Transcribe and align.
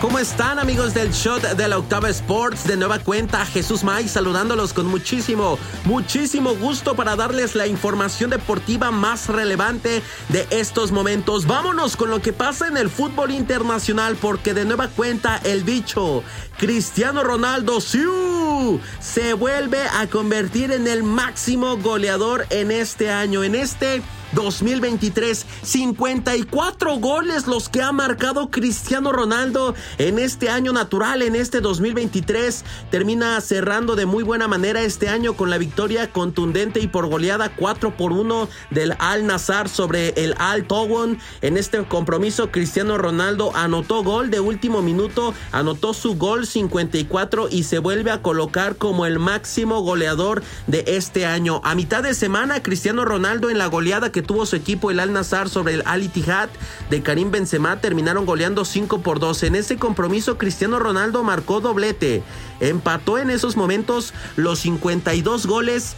¿Cómo 0.00 0.18
están 0.18 0.58
amigos 0.58 0.94
del 0.94 1.10
Shot 1.12 1.42
de 1.42 1.68
la 1.68 1.78
Octava 1.78 2.08
Sports? 2.08 2.64
De 2.66 2.76
nueva 2.76 2.98
cuenta, 2.98 3.44
Jesús 3.44 3.84
May 3.84 4.08
saludándolos 4.08 4.72
con 4.72 4.86
muchísimo, 4.86 5.58
muchísimo 5.84 6.54
gusto 6.54 6.94
para 6.94 7.16
darles 7.16 7.54
la 7.54 7.66
información 7.66 8.30
deportiva 8.30 8.90
más 8.90 9.28
relevante 9.28 10.02
de 10.28 10.46
estos 10.50 10.90
momentos. 10.92 11.46
Vámonos 11.46 11.96
con 11.96 12.10
lo 12.10 12.22
que 12.22 12.32
pasa 12.32 12.68
en 12.68 12.76
el 12.76 12.88
fútbol 12.88 13.30
internacional 13.30 14.16
porque 14.16 14.54
de 14.54 14.64
nueva 14.64 14.88
cuenta 14.88 15.40
el 15.44 15.64
bicho 15.64 16.22
Cristiano 16.58 17.22
Ronaldo 17.22 17.80
¡siu! 17.80 18.80
se 19.00 19.34
vuelve 19.34 19.82
a 19.98 20.06
convertir 20.06 20.72
en 20.72 20.88
el 20.88 21.02
máximo 21.02 21.76
goleador 21.76 22.46
en 22.50 22.70
este 22.70 23.10
año, 23.10 23.44
en 23.44 23.54
este 23.54 24.02
2023. 24.34 25.46
54 25.62 26.96
goles 26.98 27.46
los 27.46 27.68
que 27.68 27.82
ha 27.82 27.92
marcado 27.92 28.50
Cristiano 28.50 29.12
Ronaldo 29.12 29.74
en 29.98 30.18
este 30.18 30.48
año 30.48 30.72
natural, 30.72 31.22
en 31.22 31.36
este 31.36 31.60
2023. 31.60 32.64
Termina 32.90 33.40
cerrando 33.40 33.96
de 33.96 34.06
muy 34.06 34.22
buena 34.22 34.48
manera 34.48 34.82
este 34.82 35.08
año 35.08 35.34
con 35.34 35.50
la 35.50 35.58
victoria 35.58 36.10
contundente 36.10 36.80
y 36.80 36.88
por 36.88 37.06
goleada 37.08 37.54
4 37.54 37.96
por 37.96 38.12
1 38.12 38.48
del 38.70 38.94
Al 38.98 39.26
Nazar 39.26 39.68
sobre 39.68 40.10
el 40.22 40.34
Al 40.38 40.66
Towon. 40.66 41.18
En 41.42 41.56
este 41.56 41.84
compromiso, 41.84 42.50
Cristiano 42.50 42.98
Ronaldo 42.98 43.54
anotó 43.54 44.02
gol 44.02 44.30
de 44.30 44.40
último 44.40 44.82
minuto, 44.82 45.34
anotó 45.52 45.94
su 45.94 46.16
gol 46.16 46.46
54 46.46 47.48
y 47.50 47.64
se 47.64 47.78
vuelve 47.78 48.10
a 48.10 48.22
colocar 48.22 48.76
como 48.76 49.06
el 49.06 49.18
máximo 49.18 49.80
goleador 49.80 50.42
de 50.66 50.84
este 50.86 51.26
año. 51.26 51.60
A 51.64 51.74
mitad 51.74 52.02
de 52.02 52.14
semana, 52.14 52.62
Cristiano 52.62 53.04
Ronaldo 53.04 53.50
en 53.50 53.58
la 53.58 53.66
goleada 53.66 54.10
que 54.10 54.23
tuvo 54.24 54.46
su 54.46 54.56
equipo 54.56 54.90
el 54.90 55.00
Al 55.00 55.12
Nazar 55.12 55.48
sobre 55.48 55.74
el 55.74 55.82
Al 55.86 56.02
Ittihad 56.02 56.48
de 56.90 57.02
Karim 57.02 57.30
Benzema 57.30 57.80
terminaron 57.80 58.26
goleando 58.26 58.64
5 58.64 59.00
por 59.02 59.20
2. 59.20 59.44
En 59.44 59.54
ese 59.54 59.76
compromiso 59.76 60.38
Cristiano 60.38 60.78
Ronaldo 60.78 61.22
marcó 61.22 61.60
doblete. 61.60 62.22
Empató 62.60 63.18
en 63.18 63.30
esos 63.30 63.56
momentos 63.56 64.12
los 64.36 64.60
52 64.60 65.46
goles 65.46 65.94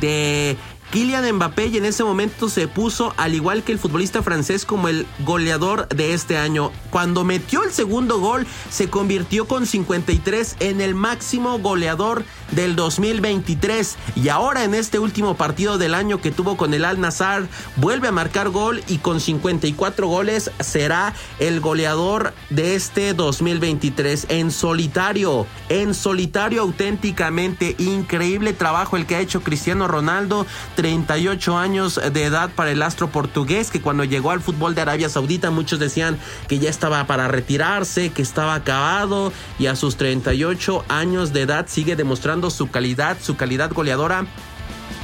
de 0.00 0.56
Kylian 0.90 1.34
Mbappé 1.34 1.66
en 1.76 1.84
ese 1.84 2.02
momento 2.02 2.48
se 2.48 2.66
puso 2.66 3.12
al 3.18 3.34
igual 3.34 3.62
que 3.62 3.72
el 3.72 3.78
futbolista 3.78 4.22
francés 4.22 4.64
como 4.64 4.88
el 4.88 5.06
goleador 5.18 5.86
de 5.88 6.14
este 6.14 6.38
año. 6.38 6.72
Cuando 6.88 7.24
metió 7.24 7.62
el 7.62 7.72
segundo 7.72 8.20
gol 8.20 8.46
se 8.70 8.88
convirtió 8.88 9.46
con 9.46 9.66
53 9.66 10.56
en 10.60 10.80
el 10.80 10.94
máximo 10.94 11.58
goleador 11.58 12.24
del 12.52 12.74
2023 12.74 13.96
y 14.16 14.30
ahora 14.30 14.64
en 14.64 14.72
este 14.72 14.98
último 14.98 15.36
partido 15.36 15.76
del 15.76 15.92
año 15.92 16.22
que 16.22 16.30
tuvo 16.30 16.56
con 16.56 16.72
el 16.72 16.86
Al 16.86 17.00
Nazar 17.00 17.46
vuelve 17.76 18.08
a 18.08 18.12
marcar 18.12 18.48
gol 18.48 18.82
y 18.88 18.96
con 18.96 19.20
54 19.20 20.06
goles 20.08 20.50
será 20.60 21.12
el 21.38 21.60
goleador 21.60 22.32
de 22.48 22.76
este 22.76 23.12
2023 23.12 24.26
en 24.30 24.50
solitario, 24.50 25.46
en 25.68 25.92
solitario 25.92 26.62
auténticamente 26.62 27.76
increíble 27.78 28.54
trabajo 28.54 28.96
el 28.96 29.04
que 29.04 29.16
ha 29.16 29.20
hecho 29.20 29.42
Cristiano 29.42 29.86
Ronaldo 29.86 30.46
38 30.78 31.58
años 31.58 32.00
de 32.12 32.22
edad 32.22 32.50
para 32.54 32.70
el 32.70 32.82
astro 32.82 33.08
portugués 33.08 33.72
que 33.72 33.80
cuando 33.80 34.04
llegó 34.04 34.30
al 34.30 34.40
fútbol 34.40 34.76
de 34.76 34.82
Arabia 34.82 35.08
Saudita 35.08 35.50
muchos 35.50 35.80
decían 35.80 36.16
que 36.46 36.60
ya 36.60 36.70
estaba 36.70 37.04
para 37.08 37.26
retirarse, 37.26 38.10
que 38.10 38.22
estaba 38.22 38.54
acabado 38.54 39.32
y 39.58 39.66
a 39.66 39.74
sus 39.74 39.96
38 39.96 40.84
años 40.88 41.32
de 41.32 41.42
edad 41.42 41.66
sigue 41.66 41.96
demostrando 41.96 42.48
su 42.48 42.70
calidad, 42.70 43.16
su 43.20 43.36
calidad 43.36 43.72
goleadora 43.72 44.26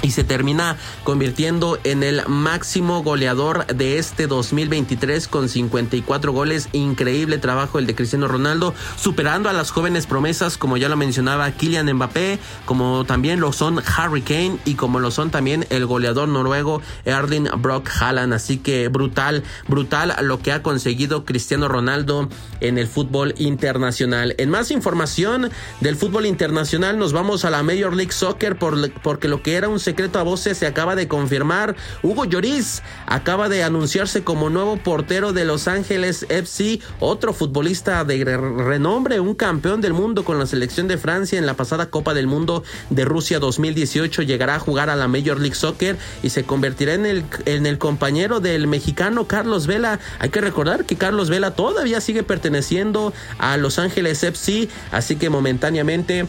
y 0.04 0.10
se 0.10 0.22
termina 0.22 0.76
convirtiendo 1.02 1.78
en 1.82 2.02
el 2.02 2.22
máximo 2.28 3.02
goleador 3.02 3.66
de 3.68 3.98
este 3.98 4.26
2023 4.26 5.28
con 5.28 5.48
54 5.48 6.30
goles. 6.30 6.68
Increíble 6.72 7.38
trabajo 7.38 7.78
el 7.78 7.86
de 7.86 7.94
Cristiano 7.94 8.28
Ronaldo, 8.28 8.74
superando 8.96 9.48
a 9.48 9.54
las 9.54 9.70
jóvenes 9.70 10.06
promesas 10.06 10.58
como 10.58 10.76
ya 10.76 10.90
lo 10.90 10.96
mencionaba 10.96 11.50
Kylian 11.52 11.90
Mbappé, 11.94 12.38
como 12.66 13.06
también 13.06 13.40
lo 13.40 13.52
son 13.52 13.82
Harry 13.96 14.20
Kane 14.20 14.58
y 14.66 14.74
como 14.74 15.00
lo 15.00 15.10
son 15.10 15.30
también 15.30 15.66
el 15.70 15.86
goleador 15.86 16.28
noruego 16.28 16.82
Erling 17.06 17.48
Brock 17.56 17.88
Haaland. 17.98 18.34
Así 18.34 18.58
que 18.58 18.88
brutal, 18.88 19.42
brutal 19.68 20.14
lo 20.20 20.40
que 20.40 20.52
ha 20.52 20.62
conseguido 20.62 21.24
Cristiano 21.24 21.66
Ronaldo 21.66 22.28
en 22.60 22.76
el 22.76 22.88
fútbol 22.88 23.34
internacional. 23.38 24.34
En 24.36 24.50
más 24.50 24.70
información 24.70 25.50
del 25.80 25.96
fútbol 25.96 26.26
internacional 26.26 26.98
nos 26.98 27.14
vamos 27.14 27.46
a 27.46 27.50
la 27.50 27.62
Major 27.62 27.94
League 27.94 28.12
Soccer 28.12 28.58
por, 28.58 28.90
porque 29.00 29.28
lo 29.28 29.42
que 29.42 29.54
era 29.54 29.70
un 29.70 29.80
secreto 29.94 30.18
a 30.18 30.24
voces 30.24 30.58
se 30.58 30.66
acaba 30.66 30.96
de 30.96 31.06
confirmar. 31.06 31.76
Hugo 32.02 32.24
Lloris 32.24 32.82
acaba 33.06 33.48
de 33.48 33.62
anunciarse 33.62 34.24
como 34.24 34.50
nuevo 34.50 34.76
portero 34.76 35.32
de 35.32 35.44
Los 35.44 35.68
Ángeles 35.68 36.26
FC, 36.28 36.80
otro 36.98 37.32
futbolista 37.32 38.02
de 38.02 38.24
renombre, 38.24 39.20
un 39.20 39.36
campeón 39.36 39.80
del 39.80 39.92
mundo 39.92 40.24
con 40.24 40.40
la 40.40 40.46
selección 40.46 40.88
de 40.88 40.98
Francia 40.98 41.38
en 41.38 41.46
la 41.46 41.54
pasada 41.54 41.90
Copa 41.90 42.12
del 42.12 42.26
Mundo 42.26 42.64
de 42.90 43.04
Rusia 43.04 43.38
2018. 43.38 44.22
Llegará 44.22 44.56
a 44.56 44.58
jugar 44.58 44.90
a 44.90 44.96
la 44.96 45.06
Major 45.06 45.38
League 45.38 45.54
Soccer 45.54 45.96
y 46.24 46.30
se 46.30 46.42
convertirá 46.42 46.94
en 46.94 47.06
el, 47.06 47.24
en 47.44 47.64
el 47.64 47.78
compañero 47.78 48.40
del 48.40 48.66
mexicano 48.66 49.28
Carlos 49.28 49.68
Vela. 49.68 50.00
Hay 50.18 50.30
que 50.30 50.40
recordar 50.40 50.86
que 50.86 50.96
Carlos 50.96 51.30
Vela 51.30 51.52
todavía 51.52 52.00
sigue 52.00 52.24
perteneciendo 52.24 53.12
a 53.38 53.56
Los 53.58 53.78
Ángeles 53.78 54.24
FC, 54.24 54.68
así 54.90 55.14
que 55.14 55.30
momentáneamente 55.30 56.26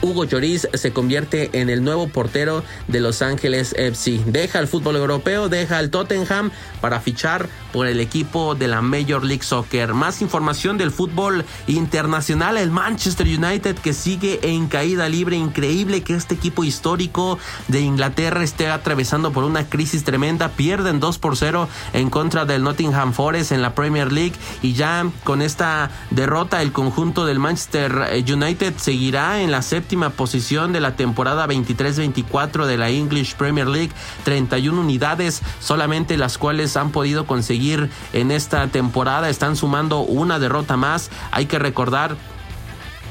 Hugo 0.00 0.24
Lloris 0.24 0.68
se 0.74 0.92
convierte 0.92 1.50
en 1.60 1.70
el 1.70 1.82
nuevo 1.82 2.08
portero 2.08 2.62
de 2.86 3.00
Los 3.00 3.20
Ángeles 3.20 3.74
FC. 3.76 4.20
Deja 4.26 4.60
el 4.60 4.68
fútbol 4.68 4.94
europeo, 4.94 5.48
deja 5.48 5.80
el 5.80 5.90
Tottenham 5.90 6.52
para 6.80 7.00
fichar 7.00 7.48
por 7.72 7.86
el 7.88 7.98
equipo 8.00 8.54
de 8.54 8.68
la 8.68 8.80
Major 8.80 9.24
League 9.24 9.42
Soccer. 9.42 9.94
Más 9.94 10.22
información 10.22 10.78
del 10.78 10.92
fútbol 10.92 11.44
internacional, 11.66 12.58
el 12.58 12.70
Manchester 12.70 13.26
United 13.26 13.76
que 13.76 13.92
sigue 13.92 14.38
en 14.42 14.68
caída 14.68 15.08
libre. 15.08 15.36
Increíble 15.36 16.02
que 16.02 16.14
este 16.14 16.34
equipo 16.34 16.62
histórico 16.62 17.38
de 17.66 17.80
Inglaterra 17.80 18.44
esté 18.44 18.68
atravesando 18.68 19.32
por 19.32 19.42
una 19.42 19.68
crisis 19.68 20.04
tremenda. 20.04 20.50
Pierden 20.50 21.00
2 21.00 21.18
por 21.18 21.36
0 21.36 21.68
en 21.92 22.08
contra 22.08 22.44
del 22.44 22.62
Nottingham 22.62 23.12
Forest 23.12 23.50
en 23.50 23.62
la 23.62 23.74
Premier 23.74 24.12
League 24.12 24.34
y 24.62 24.74
ya 24.74 25.10
con 25.24 25.42
esta 25.42 25.90
derrota 26.10 26.62
el 26.62 26.70
conjunto 26.72 27.26
del 27.26 27.40
Manchester 27.40 28.24
United 28.28 28.74
seguirá 28.76 29.42
en 29.42 29.50
la 29.50 29.62
séptima 29.62 29.87
posición 30.10 30.72
de 30.72 30.80
la 30.80 30.96
temporada 30.96 31.46
23-24 31.46 32.66
de 32.66 32.76
la 32.76 32.90
English 32.90 33.34
Premier 33.36 33.66
League, 33.66 33.92
31 34.24 34.80
unidades 34.80 35.42
solamente 35.60 36.16
las 36.16 36.36
cuales 36.36 36.76
han 36.76 36.90
podido 36.90 37.26
conseguir 37.26 37.90
en 38.12 38.30
esta 38.30 38.66
temporada, 38.68 39.30
están 39.30 39.56
sumando 39.56 40.00
una 40.00 40.38
derrota 40.38 40.76
más, 40.76 41.10
hay 41.30 41.46
que 41.46 41.58
recordar 41.58 42.16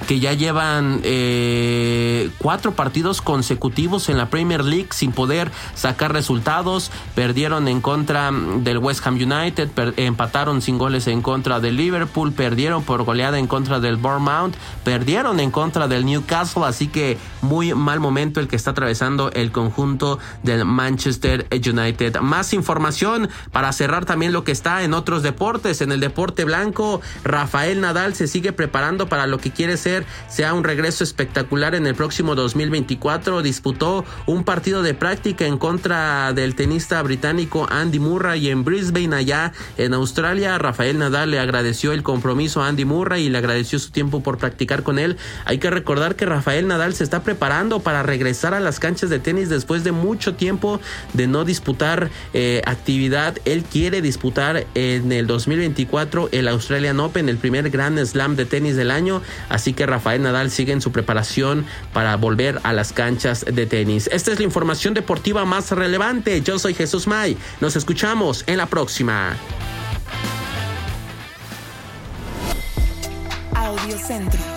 que 0.06 0.20
ya 0.20 0.34
llevan 0.34 1.02
eh, 1.04 2.30
cuatro 2.38 2.74
partidos 2.74 3.22
consecutivos 3.22 4.10
en 4.10 4.18
la 4.18 4.30
Premier 4.30 4.64
League 4.64 4.90
sin 4.92 5.12
poder 5.12 5.52
sacar 5.76 6.14
resultados. 6.14 6.92
Perdieron 7.16 7.68
en 7.68 7.82
contra 7.82 8.32
del 8.32 8.78
West 8.78 9.06
Ham 9.06 9.16
United, 9.16 9.70
empataron 9.98 10.62
sin 10.62 10.78
goles 10.78 11.08
en 11.08 11.22
contra 11.22 11.60
del 11.60 11.78
Liverpool, 11.78 12.32
perdieron 12.32 12.84
por 12.84 13.04
goleada 13.04 13.40
en 13.40 13.48
contra 13.48 13.80
del 13.80 13.98
Bournemouth, 13.98 14.54
perdieron 14.84 15.40
en 15.40 15.52
contra 15.52 15.88
del 15.88 16.06
Newcastle, 16.06 16.64
así 16.66 16.88
que 16.88 17.18
muy 17.42 17.74
mal 17.74 18.00
momento 18.00 18.40
el 18.40 18.48
que 18.48 18.56
está 18.56 18.72
atravesando 18.72 19.32
el 19.32 19.52
conjunto 19.52 20.20
del 20.44 20.66
Manchester 20.66 21.48
United. 21.52 22.20
Más 22.22 22.54
información 22.54 23.30
para 23.52 23.72
cerrar 23.74 24.06
también 24.06 24.32
lo 24.32 24.44
que 24.44 24.52
está 24.52 24.84
en 24.84 24.94
otros 24.94 25.24
deportes. 25.24 25.82
En 25.82 25.92
el 25.92 26.00
deporte 26.00 26.46
blanco, 26.46 27.02
Rafael 27.24 27.82
Nadal 27.82 28.16
se 28.16 28.28
sigue 28.28 28.54
preparando 28.54 29.08
para 29.08 29.28
lo 29.28 29.38
que 29.38 29.52
quiere 29.52 29.78
ser 29.78 29.87
Sea 30.28 30.54
un 30.54 30.64
regreso 30.64 31.04
espectacular 31.04 31.74
en 31.74 31.88
el 31.88 31.96
próximo 31.96 32.36
2024. 32.36 33.42
Disputó 33.42 34.04
un 34.26 34.44
partido 34.44 34.84
de 34.84 34.94
práctica 34.94 35.46
en 35.46 35.58
contra 35.58 36.34
del 36.34 36.56
tenista 36.56 37.02
británico 37.04 37.68
Andy 37.70 38.00
Murray 38.00 38.50
en 38.50 38.66
Brisbane, 38.66 39.16
allá 39.16 39.54
en 39.78 39.94
Australia. 39.94 40.58
Rafael 40.58 40.98
Nadal 40.98 41.32
le 41.32 41.40
agradeció 41.40 41.94
el 41.94 42.04
compromiso 42.04 42.62
a 42.62 42.68
Andy 42.68 42.84
Murray 42.84 43.26
y 43.26 43.30
le 43.30 43.38
agradeció 43.38 43.80
su 43.80 43.92
tiempo 43.92 44.22
por 44.22 44.38
practicar 44.38 44.84
con 44.84 45.00
él. 45.00 45.18
Hay 45.46 45.60
que 45.60 45.70
recordar 45.70 46.16
que 46.16 46.26
Rafael 46.26 46.68
Nadal 46.68 46.94
se 46.94 47.06
está 47.06 47.24
preparando 47.24 47.80
para 47.80 48.04
regresar 48.04 48.54
a 48.54 48.60
las 48.60 48.80
canchas 48.80 49.10
de 49.10 49.20
tenis 49.20 49.48
después 49.48 49.86
de 49.86 49.94
mucho 49.94 50.36
tiempo 50.36 50.82
de 51.14 51.28
no 51.28 51.46
disputar 51.46 52.10
eh, 52.34 52.62
actividad. 52.66 53.38
Él 53.46 53.64
quiere 53.64 54.02
disputar 54.02 54.66
en 54.76 55.14
el 55.14 55.28
2024 55.28 56.30
el 56.34 56.48
Australian 56.50 57.00
Open, 57.00 57.30
el 57.30 57.38
primer 57.38 57.70
Grand 57.70 57.98
Slam 58.06 58.36
de 58.36 58.46
tenis 58.46 58.76
del 58.76 58.92
año. 58.92 59.22
Así 59.50 59.77
que 59.78 59.86
Rafael 59.86 60.22
Nadal 60.22 60.52
sigue 60.52 60.74
en 60.74 60.82
su 60.82 60.92
preparación 60.92 61.66
para 61.94 62.18
volver 62.18 62.60
a 62.64 62.74
las 62.74 62.92
canchas 62.92 63.46
de 63.46 63.66
tenis. 63.66 64.10
Esta 64.12 64.34
es 64.34 64.40
la 64.40 64.44
información 64.44 64.94
deportiva 64.94 65.46
más 65.46 65.72
relevante. 65.72 66.42
Yo 66.42 66.60
soy 66.60 66.74
Jesús 66.74 67.08
May. 67.08 67.38
Nos 67.62 67.78
escuchamos 67.78 68.44
en 68.48 68.58
la 68.58 68.66
próxima. 68.66 69.38
Audio 73.54 73.98
Centro. 73.98 74.57